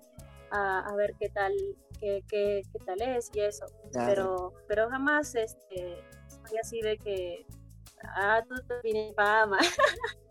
[0.50, 1.54] A, ver qué tal,
[2.02, 7.46] qué, qué, qué, tal es y eso, pero, pero jamás, este, soy así de que,
[8.04, 9.60] ah, tú te vienes fama.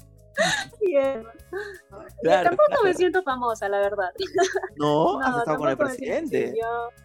[2.25, 4.11] tampoco me siento famosa, la verdad.
[4.77, 6.55] No, has estado con el presidente.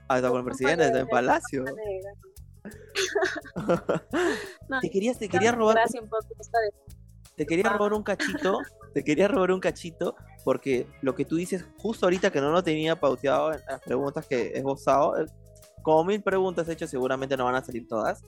[0.08, 1.66] has estado con el presidente desde el palacio.
[4.82, 5.78] te quería, te quería robar.
[7.36, 8.58] te quería robar un cachito
[8.96, 12.64] te quería robar un cachito porque lo que tú dices justo ahorita que no lo
[12.64, 15.26] tenía pauteado en las preguntas que he esbozado, eh,
[15.82, 18.24] como mil preguntas hechas seguramente no van a salir todas.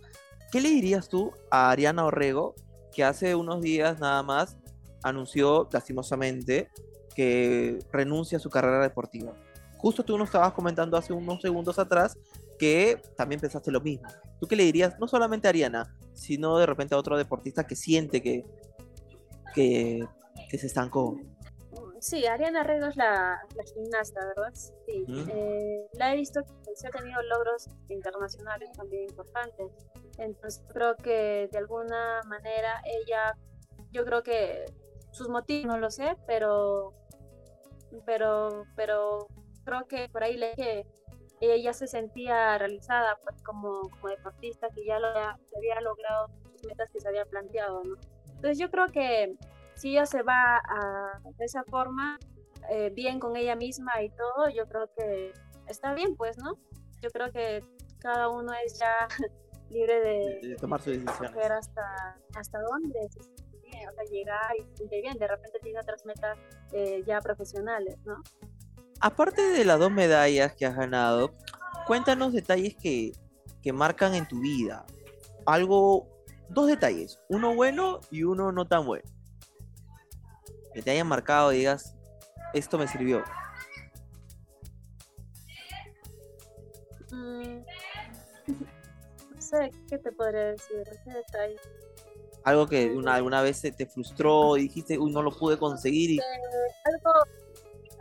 [0.51, 2.55] ¿Qué le dirías tú a Ariana Orrego
[2.91, 4.57] que hace unos días nada más
[5.03, 6.69] anunció lastimosamente
[7.15, 9.33] que renuncia a su carrera deportiva?
[9.77, 12.17] Justo tú nos estabas comentando hace unos segundos atrás
[12.57, 14.07] que también pensaste lo mismo.
[14.39, 17.75] ¿Tú qué le dirías no solamente a Ariana, sino de repente a otro deportista que
[17.75, 18.43] siente que,
[19.53, 20.07] que,
[20.49, 21.19] se estancó?
[21.99, 23.41] Sí, Ariana Arrego es la,
[23.73, 24.53] gimnasta, ¿verdad?
[24.53, 25.05] Sí.
[25.07, 29.71] Eh, la he visto que se ha tenido logros internacionales también importantes.
[30.17, 33.35] Entonces creo que de alguna manera ella,
[33.91, 34.65] yo creo que
[35.11, 36.93] sus motivos no lo sé, pero
[38.05, 39.27] pero pero
[39.63, 40.85] creo que por ahí le que
[41.39, 46.89] ella se sentía realizada pues como, como deportista que ya lo había, logrado sus metas
[46.91, 47.95] que se había planteado, ¿no?
[48.27, 49.35] Entonces yo creo que
[49.77, 52.17] si ella se va a, de esa forma,
[52.69, 55.31] eh, bien con ella misma y todo, yo creo que
[55.67, 56.57] está bien, pues, ¿no?
[57.01, 57.63] Yo creo que
[57.99, 59.07] cada uno es ya
[59.69, 61.51] libre de, tomar sus decisiones.
[61.51, 65.17] Hasta, hasta dónde, o sea, llegar y sentir bien.
[65.17, 66.37] De repente tiene otras metas
[66.71, 68.15] eh, ya profesionales, ¿no?
[68.99, 71.35] Aparte de las dos medallas que has ganado,
[71.85, 73.11] cuéntanos detalles que,
[73.61, 74.85] que marcan en tu vida.
[75.45, 76.07] Algo,
[76.49, 79.07] dos detalles, uno bueno y uno no tan bueno.
[80.77, 81.95] Que te hayan marcado y digas,
[82.53, 83.23] esto me sirvió.
[87.11, 87.61] Mm,
[89.33, 90.83] no sé, ¿qué te podría decir?
[91.03, 91.55] ¿Qué detalle?
[92.43, 96.11] Algo que una, alguna vez te frustró y dijiste, uy, no lo pude conseguir.
[96.11, 96.19] Y...
[96.85, 97.23] algo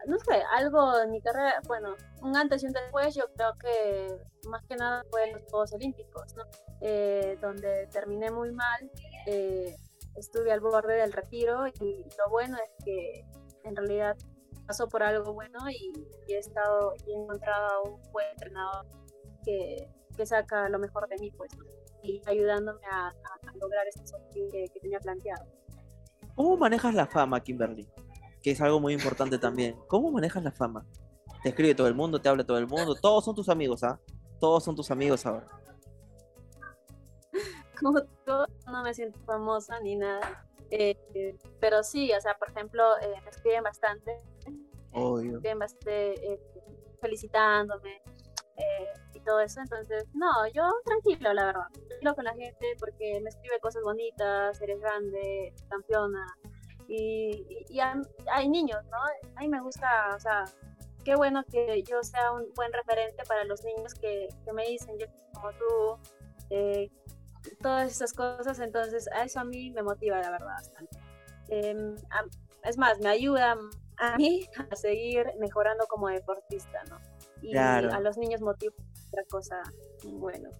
[0.06, 4.18] no sé, algo en mi carrera, bueno, un antes y un después, yo creo que
[4.50, 6.44] más que nada fue en los Juegos Olímpicos, ¿no?
[6.82, 8.90] Eh, donde terminé muy mal,
[9.26, 9.74] eh,
[10.16, 13.24] estuve al borde del retiro y lo bueno es que
[13.64, 14.16] en realidad
[14.66, 15.92] pasó por algo bueno y,
[16.28, 18.86] he estado y he encontrado a un buen entrenador
[19.44, 21.50] que, que saca lo mejor de mí, pues,
[22.02, 23.12] y ayudándome a,
[23.60, 25.46] lograr este objetivo que, que tenía planteado.
[26.34, 27.88] ¿Cómo manejas la fama, Kimberly?
[28.46, 29.74] que es algo muy importante también.
[29.88, 30.86] ¿Cómo manejas la fama?
[31.42, 33.98] Te escribe todo el mundo, te habla todo el mundo, todos son tus amigos, ¿ah?
[34.38, 35.48] Todos son tus amigos ahora.
[37.80, 38.00] Como
[38.66, 40.46] no me siento famosa ni nada.
[40.70, 44.20] Eh, pero sí, o sea, por ejemplo, eh, me escriben bastante.
[44.92, 45.24] Obvio.
[45.24, 46.40] Me escriben bastante eh,
[47.00, 48.02] felicitándome
[49.12, 49.60] y todo eso.
[49.60, 51.66] Entonces, no, yo tranquilo, la verdad.
[51.72, 56.26] Tranquilo con la gente porque me escribe cosas bonitas, eres grande, campeona
[56.88, 57.78] y,
[58.32, 58.96] hay niños, ¿no?
[59.36, 60.44] A mí me gusta, o sea,
[61.04, 65.06] qué bueno que yo sea un buen referente para los niños que, me dicen, yo
[65.34, 66.10] como tú,
[66.50, 66.90] eh,
[67.62, 70.98] todas esas cosas, entonces a eso a mí me motiva, la verdad, bastante.
[71.48, 71.94] Em,
[72.64, 73.56] es más, me ayuda
[73.98, 76.98] a mí a seguir mejorando como deportista, ¿no?
[77.42, 78.74] Y a los niños motiva
[79.08, 79.62] otra cosa
[80.04, 80.50] bueno.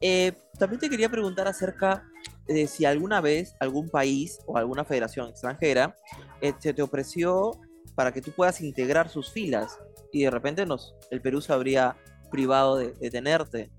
[0.00, 2.04] Eh, también te quería preguntar acerca
[2.46, 5.94] de si alguna vez algún país o alguna federación extranjera
[6.40, 7.52] eh, se te ofreció
[7.94, 9.78] para que tú puedas integrar sus filas
[10.12, 11.96] y de repente nos, el Perú se habría
[12.30, 13.70] privado de, tenerte.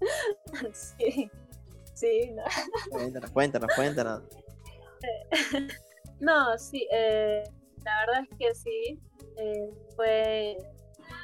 [0.72, 1.30] Sí,
[1.94, 2.30] sí.
[2.32, 2.42] No.
[2.90, 4.22] Cuéntanos, cuéntanos, cuéntanos.
[6.20, 7.42] No, sí, eh,
[7.82, 9.00] la verdad es que sí.
[9.96, 10.58] fue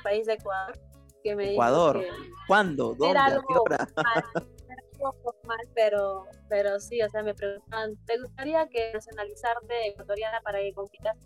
[0.02, 0.72] país de Ecuador
[1.30, 2.04] Ecuador.
[2.46, 2.94] ¿Cuándo?
[2.94, 3.18] ¿Dónde?
[3.18, 3.88] ¿A qué hora?
[5.74, 11.16] pero, pero sí, o sea, me preguntan, ¿te gustaría que nacionalizarte ecuatoriana para que compitas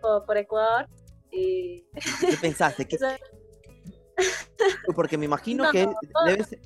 [0.00, 0.88] por, Ecuador?
[1.30, 1.84] Y...
[2.20, 2.86] ¿Qué pensaste?
[4.94, 5.88] Porque me imagino que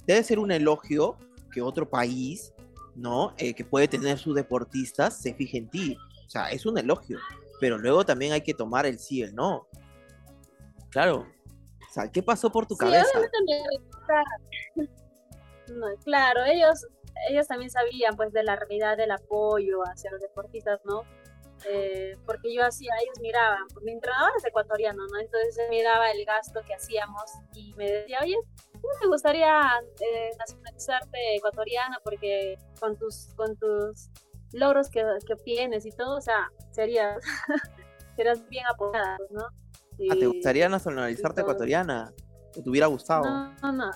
[0.07, 1.17] debe, ser un elogio
[1.53, 2.53] que otro país,
[2.95, 3.35] ¿no?
[3.37, 5.97] Eh, que puede tener sus deportistas se fije en ti.
[6.27, 7.19] O sea, es un elogio.
[7.61, 9.67] Pero luego también hay que tomar el sí y el no.
[10.91, 11.27] Claro.
[12.13, 13.07] ¿qué pasó por tu cabeza?
[16.05, 16.87] claro, ellos,
[17.29, 21.03] ellos también sabían pues de la realidad del apoyo hacia los deportistas, ¿no?
[21.69, 25.19] Eh, porque yo hacía, ellos miraban, pues, mi entrenador es ecuatoriano, ¿no?
[25.19, 28.37] Entonces miraba el gasto que hacíamos y me decía, oye,
[28.73, 29.61] ¿cómo te gustaría
[30.01, 31.99] eh, nacionalizarte ecuatoriana?
[32.03, 34.11] Porque con tus, con tus
[34.53, 37.23] logros que, que obtienes y todo, o sea, serías,
[38.17, 39.47] serías bien apoyada, ¿no?
[40.11, 42.13] Ah, ¿te gustaría nacionalizarte ecuatoriana?
[42.53, 43.25] ¿Te hubiera gustado?
[43.25, 43.91] No, no,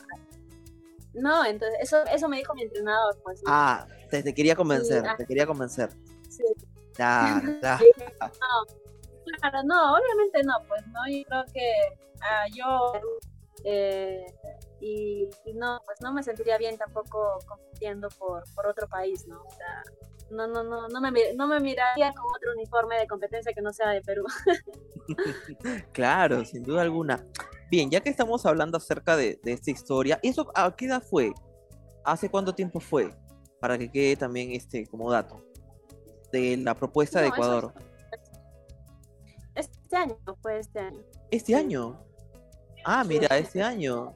[1.15, 1.45] no.
[1.45, 3.43] entonces, eso, eso me dijo mi entrenador, pues.
[3.47, 5.17] Ah, te, quería convencer, ah.
[5.17, 5.91] te quería convencer.
[6.29, 6.45] Sí.
[6.99, 7.79] Ya, ya.
[8.21, 11.01] No, claro, no, obviamente no, pues, ¿no?
[11.09, 11.73] Yo creo que
[12.21, 12.93] ah, yo,
[13.65, 14.27] eh,
[14.81, 19.43] y, no, pues no me sentiría bien tampoco compitiendo por, por otro país, ¿no?
[19.43, 19.83] O sea,
[20.31, 23.73] no, no, no, no me, no me miraría con otro uniforme de competencia que no
[23.73, 24.25] sea de Perú.
[25.93, 27.25] claro, sin duda alguna.
[27.71, 31.33] Bien, ya que estamos hablando acerca de, esta historia, ¿eso a qué edad fue?
[32.05, 33.11] ¿Hace cuánto tiempo fue?
[33.61, 35.46] Para que quede también este como dato
[36.33, 37.73] de la propuesta de Ecuador.
[39.55, 41.03] este año fue este año.
[41.31, 42.01] ¿Este año?
[42.85, 44.15] Ah, mira, este año.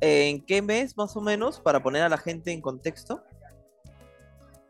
[0.00, 3.22] ¿En qué mes más o menos para poner a la gente en contexto?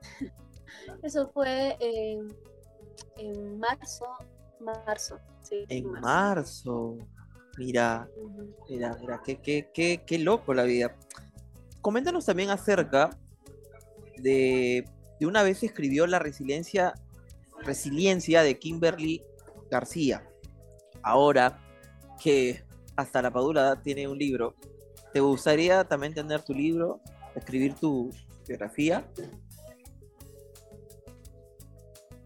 [1.03, 4.07] Eso fue en, marzo,
[4.61, 5.65] marzo, sí.
[5.69, 6.99] En marzo.
[7.59, 8.09] Mira,
[8.69, 10.95] mira, mira, qué, qué, qué, qué loco la vida.
[11.81, 13.11] Coméntanos también acerca
[14.19, 14.85] de,
[15.21, 16.95] de una vez escribió la resiliencia,
[17.59, 19.23] resiliencia de Kimberly
[19.71, 20.27] García.
[21.03, 21.61] Ahora
[22.23, 22.65] que
[22.97, 24.55] hasta la Padula tiene un libro,
[25.13, 27.01] ¿te gustaría también tener tu libro,
[27.35, 28.11] escribir tu
[28.49, 29.07] biografía?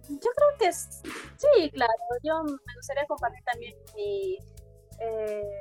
[0.09, 1.93] Yo creo que sí, claro.
[2.23, 4.39] Yo me gustaría compartir también mi,
[5.01, 5.61] eh,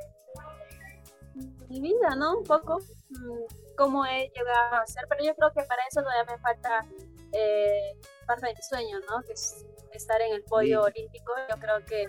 [1.69, 2.37] mi vida, ¿no?
[2.37, 6.25] Un poco, mm, cómo he llegado a ser, pero yo creo que para eso todavía
[6.31, 6.85] me falta
[7.33, 9.21] eh, parte de mi sueño, ¿no?
[9.23, 11.33] Que es estar en el podio olímpico.
[11.49, 12.05] Yo creo que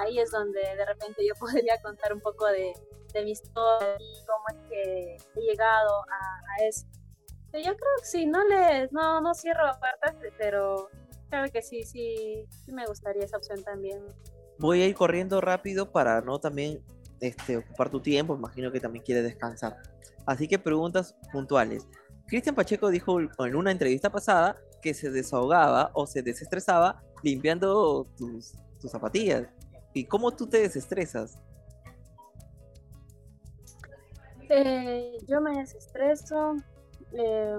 [0.00, 2.72] ahí es donde de repente yo podría contar un poco de,
[3.12, 6.86] de mi historia y cómo es que he llegado a, eso.
[7.52, 10.88] Yo creo que sí, no les, no, no cierro puertas, pero
[11.32, 14.04] Claro que sí, sí, sí me gustaría esa opción también.
[14.58, 16.84] Voy a ir corriendo rápido para no también
[17.20, 19.78] este, ocupar tu tiempo, imagino que también quiere descansar.
[20.26, 21.88] Así que preguntas puntuales.
[22.26, 28.52] Cristian Pacheco dijo en una entrevista pasada que se desahogaba o se desestresaba limpiando tus,
[28.80, 29.46] tus zapatillas.
[29.94, 31.38] ¿Y cómo tú te desestresas?
[34.48, 36.56] Eh, yo me desestreso
[37.12, 37.58] eh,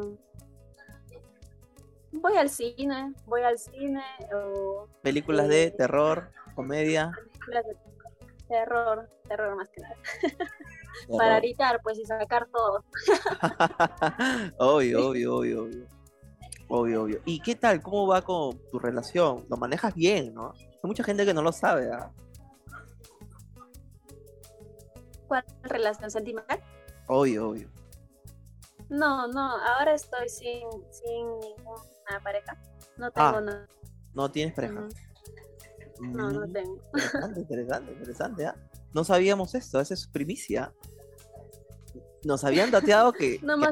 [2.12, 4.88] voy al cine, voy al cine o...
[5.02, 7.12] Películas de eh, terror, comedia.
[7.46, 9.96] Películas de terror, terror más que nada.
[11.18, 12.84] Para gritar, pues, y sacar todo.
[14.60, 15.88] obvio, obvio, obvio, obvio.
[16.70, 17.22] Obvio, obvio.
[17.26, 17.82] ¿Y qué tal?
[17.82, 19.46] ¿Cómo va con tu relación?
[19.50, 20.54] Lo manejas bien, ¿no?
[20.54, 22.12] Hay mucha gente que no lo sabe, ¿ah?
[25.28, 26.62] ¿Cuál relación sentimental?
[27.08, 27.70] Obvio, obvio.
[28.90, 32.58] No, no, ahora estoy sin, sin ninguna pareja.
[32.98, 33.68] No tengo ah, nada.
[34.14, 34.88] ¿No tienes pareja?
[36.00, 36.78] No, no mm, tengo.
[36.94, 38.46] Interesante, interesante, interesante.
[38.46, 38.56] ¿ah?
[38.94, 40.74] No sabíamos esto, esa es primicia.
[42.24, 43.40] Nos habían dateado que.
[43.44, 43.72] No, más,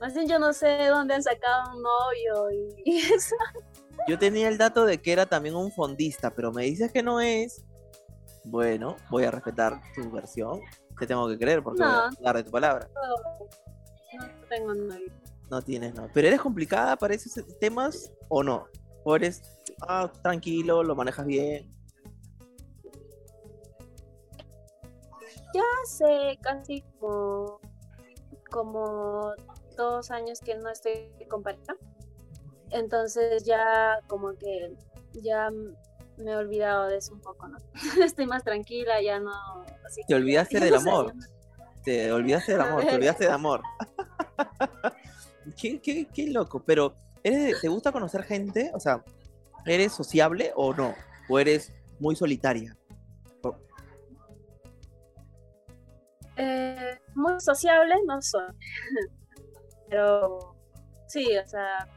[0.00, 2.50] más bien yo no sé dónde han sacado un novio
[2.84, 3.36] y eso.
[4.08, 7.20] Yo tenía el dato de que era también un fondista, pero me dices que no
[7.20, 7.64] es.
[8.44, 10.60] Bueno, voy a respetar tu versión
[11.02, 12.10] te tengo que creer porque no.
[12.10, 12.88] voy a de tu palabra.
[12.94, 15.12] No, no tengo novio.
[15.50, 16.08] No tienes no.
[16.14, 18.66] ¿Pero eres complicada para esos temas o no?
[19.04, 19.42] ¿O eres
[19.88, 21.74] ah, tranquilo, lo manejas bien?
[25.54, 27.60] Ya hace casi como,
[28.50, 29.32] como
[29.76, 31.76] dos años que no estoy con pareja.
[32.70, 34.74] Entonces ya como que
[35.12, 35.50] ya
[36.16, 37.58] me he olvidado de eso un poco, ¿no?
[38.04, 39.32] Estoy más tranquila, ya no...
[40.06, 41.12] te olvidaste del amor.
[41.84, 43.62] Te olvidaste del amor, te olvidaste del amor.
[45.60, 48.70] qué, qué, qué, loco, pero ¿eres, ¿te gusta conocer gente?
[48.74, 49.04] O sea,
[49.66, 50.94] ¿eres sociable o no?
[51.28, 52.76] ¿O eres muy solitaria?
[57.14, 58.46] Muy sociable no soy.
[59.88, 60.56] pero
[61.06, 61.88] sí, o sea,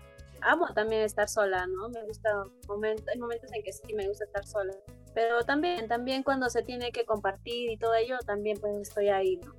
[0.41, 1.89] amo también estar sola, ¿no?
[1.89, 2.29] Me gusta,
[2.67, 4.73] momentos, hay momentos en que sí me gusta estar sola.
[5.13, 9.37] Pero también, también cuando se tiene que compartir y todo ello, también pues estoy ahí,
[9.37, 9.55] ¿no?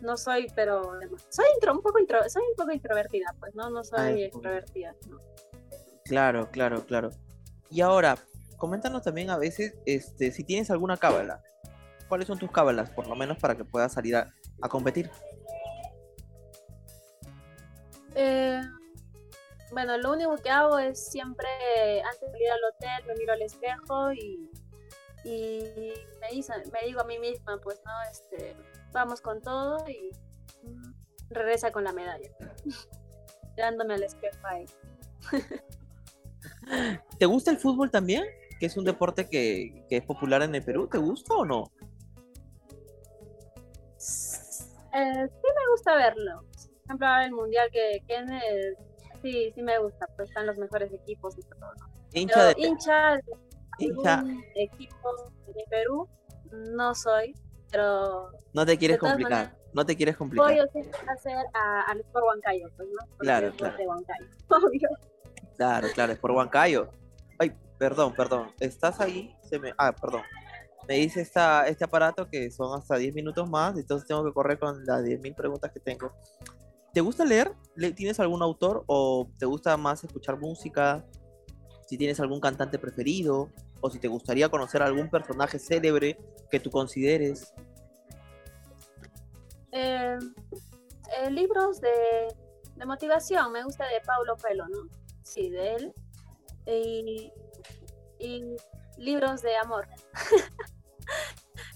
[0.00, 0.98] No soy, pero
[1.28, 3.68] soy un poco intro, soy un poco introvertida, pues, ¿no?
[3.68, 5.18] No soy extrovertida, ¿no?
[6.04, 7.10] Claro, claro, claro.
[7.70, 8.16] Y ahora,
[8.56, 11.42] coméntanos también a veces, este, si tienes alguna cábala.
[12.08, 15.10] ¿Cuáles son tus cábalas, por lo menos para que puedas salir a, a competir?
[18.14, 18.60] Eh,
[19.72, 21.48] bueno, lo único que hago es siempre,
[22.02, 24.50] antes de ir al hotel, me miro al espejo y,
[25.24, 27.92] me, digo a mí misma, pues, ¿no?
[28.10, 28.56] Este,
[28.92, 30.10] vamos con todo y
[31.30, 32.30] regresa con la medalla.
[33.56, 34.66] Dándome al espejo ahí.
[37.18, 38.24] ¿Te gusta el fútbol también?
[38.58, 40.88] Que es un deporte que, es popular en el Perú.
[40.88, 41.64] ¿Te gusta o no?
[44.94, 46.42] Eh, sí me gusta verlo.
[46.42, 48.76] Por ejemplo, el mundial que, que en el
[49.24, 51.72] sí, sí me gusta, pues están los mejores equipos y todo.
[52.12, 53.16] Hincha de, hincha
[54.54, 56.08] equipo de Perú
[56.52, 57.34] no soy,
[57.70, 59.56] pero no te quieres complicar.
[59.72, 60.46] No te quieres complicar.
[60.46, 61.36] Voy a hacer
[61.88, 63.06] al Sport Huancayo, pues, ¿no?
[63.08, 63.76] Porque claro, claro.
[63.76, 64.88] De Huancayo, obvio.
[65.56, 66.90] Claro, claro, es por Huancayo.
[67.40, 68.52] Ay, perdón, perdón.
[68.60, 69.36] ¿Estás ahí?
[69.42, 69.72] Se me...
[69.76, 70.22] Ah, perdón.
[70.88, 74.58] Me dice esta, este aparato que son hasta 10 minutos más, entonces tengo que correr
[74.58, 76.12] con las 10.000 preguntas que tengo.
[76.92, 77.52] ¿Te gusta leer?
[77.74, 81.04] ¿Le- ¿Tienes algún autor o te gusta más escuchar música?
[81.86, 86.18] Si tienes algún cantante preferido o si te gustaría conocer algún personaje célebre
[86.50, 87.52] que tú consideres.
[89.72, 90.18] Eh,
[91.18, 91.90] eh, libros de,
[92.76, 94.88] de motivación, me gusta de Paulo Pelo, ¿no?
[95.22, 95.94] Sí, de él.
[96.66, 97.32] Y,
[98.18, 98.56] y
[98.98, 99.88] libros de amor.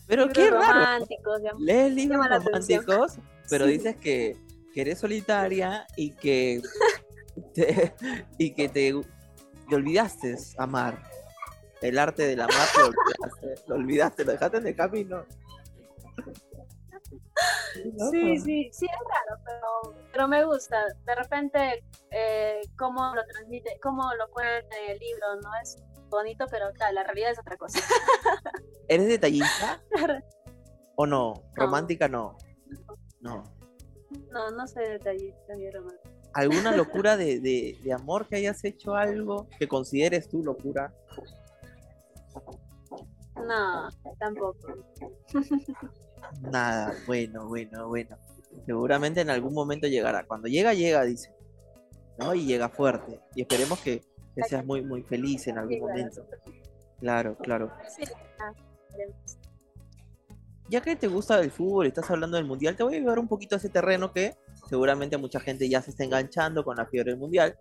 [0.09, 0.63] Pero qué raro.
[0.73, 1.41] románticos.
[1.61, 3.19] Lees libros románticos,
[3.49, 3.73] pero Sí.
[3.73, 4.37] dices que,
[4.75, 6.61] que eres solitaria y que
[7.55, 7.95] te,
[8.39, 8.95] y que te,
[9.69, 11.01] te olvidaste amar.
[11.81, 15.25] El arte del amar te olvidaste, lo olvidaste, lo dejaste en el camino.
[17.95, 20.77] No, Sí, sí, sí, es raro, pero, pero me gusta.
[21.05, 25.51] De repente, eh, cómo lo transmite, cómo lo cuenta en el libro, ¿no?
[25.63, 25.77] Es
[26.09, 27.81] bonito, pero claro, la realidad es otra cosa.
[28.89, 29.83] ¿Eres detallista
[30.97, 31.35] o no?
[31.55, 32.37] Romántica no.
[33.21, 33.45] No.
[34.33, 36.09] No, no sé detallista ni romántico.
[36.35, 40.93] ¿Alguna locura de, de, de amor que hayas hecho algo que consideres tú locura?
[43.47, 44.59] No, tampoco.
[46.41, 48.17] Nada, bueno, bueno, bueno.
[48.67, 50.27] Seguramente en algún momento llegará.
[50.27, 51.35] Cuando llega, llega, dice.
[52.19, 52.35] ¿No?
[52.35, 53.21] Y llega fuerte.
[53.35, 54.03] Y esperemos que,
[54.39, 56.25] que seas muy, muy feliz en algún momento.
[57.01, 57.73] Claro, claro.
[60.69, 63.27] Ya que te gusta el fútbol estás hablando del mundial, te voy a llevar un
[63.27, 64.37] poquito a ese terreno que
[64.69, 67.59] seguramente mucha gente ya se está enganchando con la fiebre del mundial.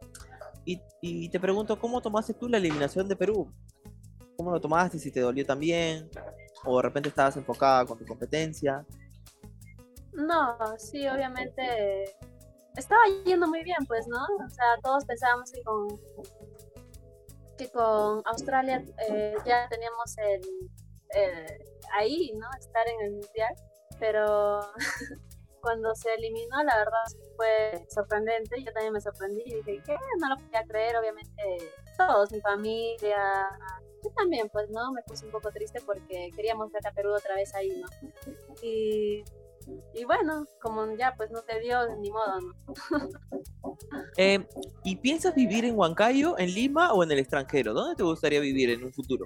[0.66, 3.52] Y, y te pregunto, ¿cómo tomaste tú la eliminación de Perú?
[4.36, 5.00] ¿Cómo lo tomaste?
[5.00, 6.10] Si te dolió también,
[6.64, 8.86] o de repente estabas enfocada con tu competencia.
[10.14, 12.16] No, sí, obviamente
[12.78, 14.20] estaba yendo muy bien, pues, ¿no?
[14.46, 15.88] O sea, todos pensábamos que con,
[17.58, 20.42] que con Australia eh, ya teníamos el,
[21.10, 21.64] el-
[21.98, 22.48] ahí, ¿no?
[22.60, 23.56] Estar en el mundial,
[24.00, 24.60] pero
[25.62, 27.04] cuando se eliminó, la verdad
[27.36, 28.64] fue sorprendente.
[28.64, 29.96] Yo también me sorprendí y dije, ¿qué?
[30.20, 31.44] No lo podía creer, obviamente,
[31.98, 33.50] todos, mi familia.
[34.04, 34.92] Yo también, pues, ¿no?
[34.92, 37.88] Me puse un poco triste porque queríamos ver a Perú otra vez ahí, ¿no?
[38.62, 39.24] Y
[39.94, 42.56] y bueno, como ya pues no te dio, ni modo, ¿no?
[44.18, 44.46] Eh,
[44.84, 47.74] ¿Y piensas vivir en Huancayo, en Lima o en el extranjero?
[47.74, 49.26] ¿Dónde te gustaría vivir en un futuro?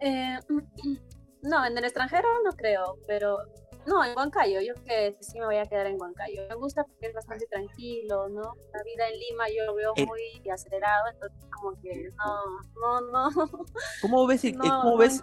[0.00, 0.38] Eh,
[1.42, 3.38] no, en el extranjero no creo, pero
[3.86, 6.42] no, en Huancayo, yo que sí me voy a quedar en Huancayo.
[6.48, 8.42] Me gusta porque es bastante tranquilo, ¿no?
[8.72, 10.06] La vida en Lima yo lo veo Eh.
[10.06, 13.30] muy acelerado, entonces como que no, no, no,
[14.02, 15.22] ¿Cómo ves, el- eh, no, cómo no ves,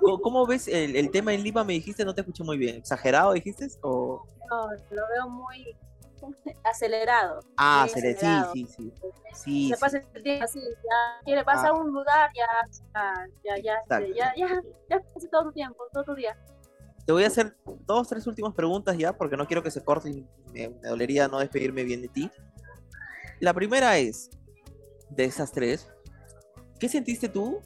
[0.00, 1.64] cómo- cómo ves el, el tema en Lima?
[1.64, 2.76] Me dijiste, no te escuché muy bien.
[2.76, 3.68] ¿Exagerado dijiste?
[3.82, 4.26] O...
[4.50, 5.76] No, lo veo muy
[6.64, 7.40] acelerado.
[7.56, 8.52] Ah, sí, acelerado.
[8.52, 8.92] sí, sí.
[9.34, 9.80] Sí, se sí.
[9.80, 11.68] pasa el tiempo así, ya quiere, vas Ah.
[11.68, 12.46] a un lugar, ya,
[12.94, 14.14] ya, ya, ya, Exacto.
[14.14, 14.32] ya,
[14.88, 16.36] ya, todo tu tiempo, todo tu día.
[17.06, 20.10] Te voy a hacer dos, tres últimas preguntas ya, porque no quiero que se corte
[20.10, 22.30] y me, me dolería no despedirme bien de ti.
[23.40, 24.30] La primera es,
[25.10, 25.88] de esas tres,
[26.78, 27.60] ¿qué sentiste tú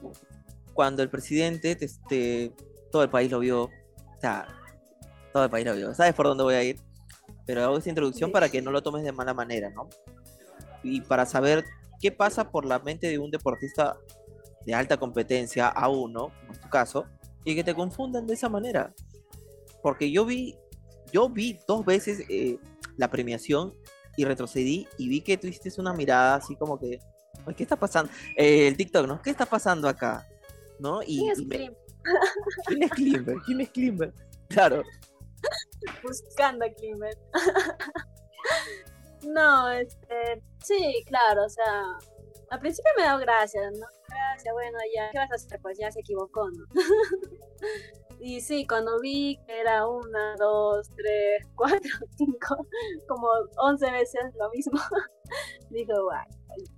[0.74, 2.52] cuando el presidente, te, te-
[2.90, 3.64] todo el país lo vio?
[3.64, 4.48] O sea,
[5.32, 5.94] todo el país lo vio.
[5.94, 6.80] ¿Sabes por dónde voy a ir?
[7.46, 9.88] Pero hago esta introducción para que no lo tomes de mala manera, ¿no?
[10.82, 11.64] Y para saber
[12.00, 13.96] qué pasa por la mente de un deportista
[14.66, 17.06] de alta competencia, a uno, es tu caso,
[17.44, 18.92] y que te confundan de esa manera.
[19.82, 20.56] Porque yo vi,
[21.12, 22.58] yo vi dos veces eh,
[22.96, 23.74] la premiación
[24.16, 26.98] y retrocedí y vi que tuviste una mirada así como que,
[27.46, 28.10] "Ay, ¿qué está pasando?
[28.36, 29.22] Eh, el TikTok, ¿no?
[29.22, 30.26] ¿Qué está pasando acá?
[30.80, 31.02] ¿No?
[31.02, 31.76] Y, ¿Quién es y me-?
[32.66, 33.36] ¿Quién es Klimber?
[33.44, 34.12] ¿Quién es Klimber?
[34.48, 34.82] Claro.
[36.02, 37.16] Buscando a Klimber.
[39.22, 41.84] no, este, sí, claro, o sea,
[42.50, 43.86] al principio me da gracia, ¿no?
[44.08, 45.60] Gracias, bueno, ya, ¿qué vas a hacer?
[45.60, 46.64] Pues ya se equivocó, ¿no?
[48.20, 52.66] y sí, cuando vi que era una, dos, tres, cuatro, cinco,
[53.08, 54.78] como once veces lo mismo,
[55.70, 56.26] digo, guay.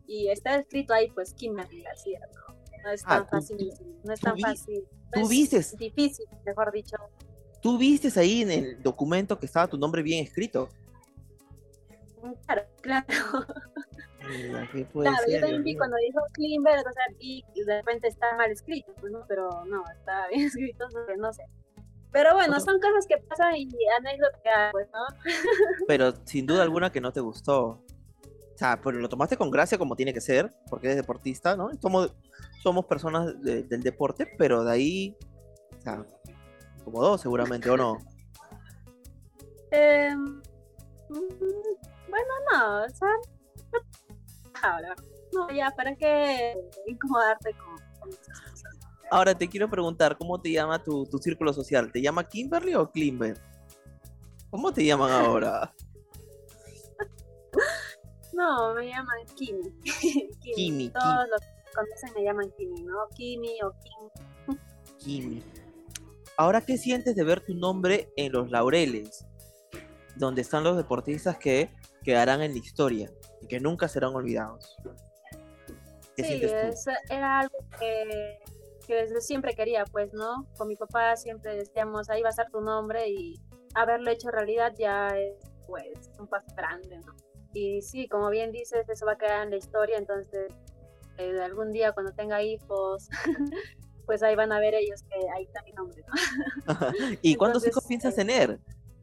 [0.06, 2.54] Y está escrito ahí, pues, Kimberly García, ¿no?
[2.84, 3.72] No es Ah, tan tú- fácil,
[4.04, 4.84] no es tan vi- fácil.
[5.12, 5.76] tú es vistes.
[5.76, 6.96] difícil, mejor dicho.
[7.62, 10.68] Tú vistes ahí en el documento que estaba tu nombre bien escrito.
[12.46, 13.06] Claro, claro.
[14.28, 18.08] Mira, ¿qué puede Claro, yo también vi cuando dijo Klimber, o sea, vi de repente
[18.08, 19.24] está mal escrito, pues, ¿no?
[19.26, 20.86] Pero no, está bien escrito,
[21.18, 21.42] no sé.
[22.12, 23.68] Pero bueno, son cosas que pasan y
[23.98, 25.00] anécdotas pues, ¿no?
[25.86, 27.84] Pero sin duda alguna que no te gustó.
[28.54, 31.70] O sea, pero lo tomaste con gracia como tiene que ser, porque eres deportista, ¿no?
[31.80, 32.14] Somos,
[32.62, 35.16] somos personas de- del deporte, pero de ahí,
[35.78, 36.04] o sea,
[36.84, 37.96] Como dos, seguramente, ¿o no?
[39.72, 40.12] Eh,
[41.08, 43.08] bueno, no, o sea,
[44.62, 44.94] ahora,
[45.32, 46.54] no, ya, ¿para qué
[46.86, 48.78] incomodarte con, con esas cosas?
[49.10, 51.90] Ahora te quiero preguntar, ¿cómo te llama tu, tu círculo social?
[51.90, 53.40] ¿Te llama Kimberly o Klimber?
[54.50, 55.74] ¿Cómo te llaman ahora?
[58.32, 59.70] No, me llaman Kimi.
[59.82, 60.28] Kimi.
[60.54, 62.96] Kimi, Todos los que conocen me llaman Kimi, ¿no?
[63.14, 64.56] Kimi o Kim.
[64.98, 65.42] Kimi.
[66.38, 69.26] Ahora, ¿qué sientes de ver tu nombre en los laureles?
[70.16, 71.70] Donde están los deportistas que
[72.02, 73.10] quedarán en la historia
[73.40, 74.76] y que nunca serán olvidados.
[76.16, 78.38] ¿Qué Sí, es- era algo que,
[78.86, 80.46] que desde siempre quería, pues, ¿no?
[80.58, 83.40] Con mi papá siempre decíamos, ahí va a estar tu nombre y
[83.74, 85.34] haberlo hecho realidad ya es,
[85.66, 87.14] pues, un paso grande, ¿no?
[87.52, 90.52] Y sí, como bien dices, eso va a quedar en la historia, entonces,
[91.18, 93.08] eh, algún día cuando tenga hijos,
[94.06, 96.14] pues ahí van a ver ellos que ahí está mi nombre, ¿no?
[97.22, 98.58] ¿Y cuántos hijos Entonces, piensas eh, tener?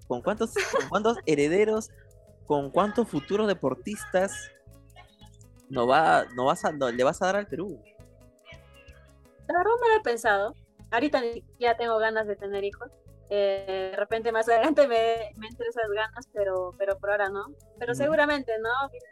[0.07, 1.89] ¿Con cuántos, con cuántos herederos?
[2.47, 4.51] ¿Con cuántos futuros deportistas
[5.69, 7.79] no va, no vas a, no, le vas a dar al Perú?
[9.47, 10.55] La verdad no lo he pensado.
[10.89, 12.89] Ahorita siquiera tengo ganas de tener hijos.
[13.29, 17.45] Eh, de repente más adelante me, me entran esas ganas, pero, pero por ahora no.
[17.77, 18.69] Pero seguramente, ¿no?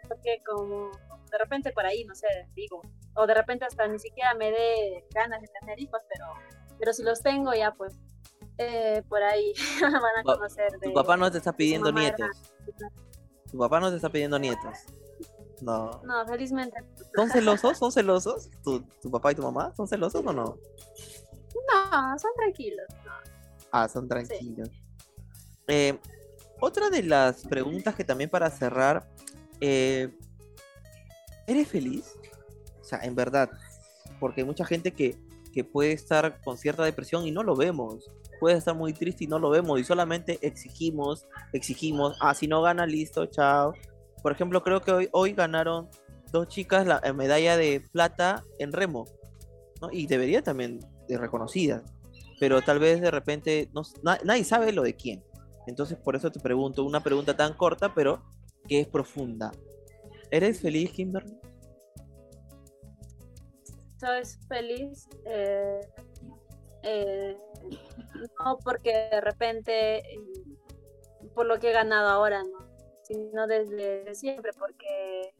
[0.07, 0.91] Porque como
[1.29, 2.81] de repente por ahí, no sé, digo.
[3.15, 6.25] O de repente hasta ni siquiera me dé ganas de tener hijos, pero,
[6.79, 7.97] pero si los tengo ya pues
[8.57, 10.87] eh, por ahí van a conocer de...
[10.87, 12.29] Tu papá no te está pidiendo era- nietos.
[13.51, 14.77] Tu papá no te está pidiendo nietos.
[15.61, 16.01] No.
[16.03, 16.77] No, felizmente.
[17.15, 17.77] ¿Son celosos?
[17.77, 18.49] ¿Son celosos?
[18.63, 19.73] ¿Tu, tu papá y tu mamá?
[19.75, 20.57] ¿Son celosos o no?
[21.73, 22.85] No, son tranquilos.
[23.71, 24.69] Ah, son tranquilos.
[25.67, 25.97] Eh,
[26.59, 29.09] otra de las preguntas que también para cerrar,
[29.59, 30.15] eh,
[31.47, 32.15] ¿eres feliz?
[32.81, 33.49] O sea, en verdad,
[34.19, 35.17] porque hay mucha gente que,
[35.53, 38.09] que puede estar con cierta depresión y no lo vemos.
[38.39, 42.61] Puede estar muy triste y no lo vemos y solamente exigimos, exigimos, ah, si no
[42.61, 43.73] gana, listo, chao.
[44.21, 45.89] Por ejemplo, creo que hoy, hoy ganaron
[46.31, 49.05] dos chicas la eh, medalla de plata en remo.
[49.91, 51.83] Y debería también de reconocida
[52.39, 53.83] pero tal vez de repente no,
[54.23, 55.23] nadie sabe lo de quién.
[55.67, 58.23] Entonces por eso te pregunto una pregunta tan corta, pero
[58.67, 59.51] que es profunda.
[60.31, 61.37] ¿Eres feliz, Kimberly?
[63.97, 65.07] soy feliz.
[65.25, 65.79] eh,
[66.85, 67.35] eh,
[68.39, 70.19] no porque de repente, eh,
[71.33, 72.59] por lo que he ganado ahora, ¿no?
[73.01, 75.33] Sino desde siempre, porque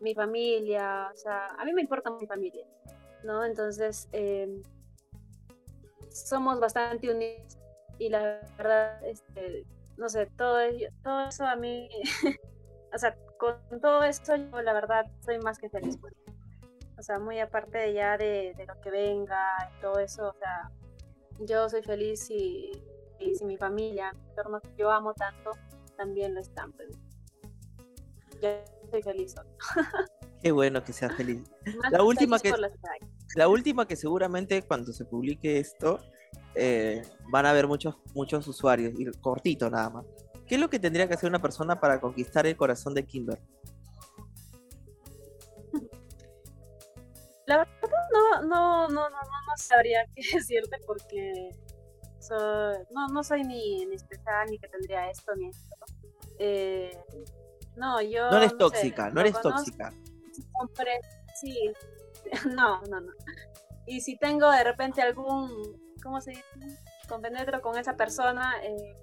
[0.00, 2.64] mi familia, o sea, a mí me importa mi familia,
[3.24, 3.44] ¿no?
[3.44, 4.62] Entonces, eh,
[6.10, 7.58] somos bastante unidos
[7.98, 10.58] y la verdad, este, no sé, todo,
[11.02, 11.88] todo eso a mí,
[12.94, 15.96] o sea, con todo esto yo la verdad soy más que feliz.
[15.98, 16.14] pues.
[16.96, 19.44] O sea, muy aparte de ya de, de lo que venga
[19.76, 20.70] y todo eso, o sea,
[21.46, 22.70] yo soy feliz si,
[23.18, 25.50] y si mi familia, mi entorno que yo amo tanto,
[25.96, 26.72] también lo están.
[26.72, 26.88] pues.
[28.40, 28.48] Yo
[28.90, 29.34] soy feliz.
[29.38, 29.46] hoy.
[30.42, 31.42] Qué bueno que seas feliz.
[31.80, 32.52] Más La última que-.
[33.36, 36.00] La última que seguramente cuando se publique esto
[36.54, 40.04] eh, van a haber muchos, muchos usuarios, y cortito nada más.
[40.46, 43.40] ¿Qué es lo que tendría que hacer una persona para conquistar el corazón de Kimber?
[47.44, 47.64] No,
[48.12, 51.50] no, no, no, no, no sabría qué decirte porque
[52.18, 55.74] soy, no, no soy ni, ni especial ni que tendría esto ni esto.
[56.38, 56.96] Eh,
[57.76, 58.30] no, yo.
[58.30, 59.92] No eres tóxica, no eres conozco, tóxica.
[60.52, 61.00] compré,
[61.40, 61.72] sí,
[62.54, 63.12] no, no, no.
[63.86, 65.50] Y si tengo de repente algún,
[66.02, 66.44] ¿cómo se dice?
[67.08, 68.96] Compenetro con esa persona, eh,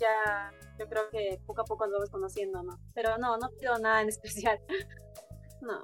[0.00, 2.78] ya yo creo que poco a poco lo vas conociendo, ¿no?
[2.94, 4.58] Pero no, no pido nada en especial.
[5.60, 5.80] No,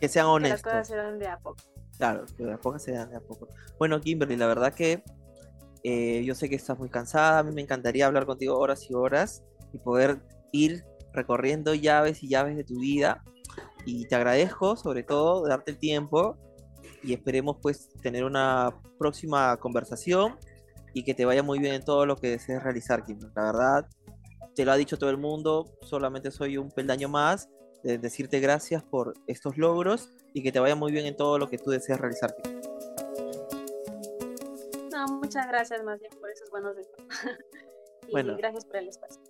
[0.00, 0.88] Que sean que las cosas honestos.
[0.88, 1.62] se dan de a poco.
[2.00, 3.46] Claro, que de a poco se dan de a poco.
[3.78, 5.04] Bueno, Kimberly, la verdad que
[5.84, 7.40] eh, yo sé que estás muy cansada.
[7.40, 9.42] A mí me encantaría hablar contigo horas y horas
[9.74, 10.82] y poder ir
[11.12, 13.22] recorriendo llaves y llaves de tu vida.
[13.84, 16.38] Y te agradezco, sobre todo, darte el tiempo
[17.02, 20.38] y esperemos pues tener una próxima conversación
[20.94, 23.34] y que te vaya muy bien en todo lo que desees realizar, Kimberly.
[23.36, 23.86] La verdad,
[24.54, 27.50] te lo ha dicho todo el mundo, solamente soy un peldaño más
[27.84, 31.48] de decirte gracias por estos logros y que te vaya muy bien en todo lo
[31.48, 32.34] que tú deseas realizar.
[34.92, 36.98] No, muchas gracias más bien por esos buenos deseos.
[38.08, 38.36] y Bueno.
[38.36, 39.20] gracias por el espacio.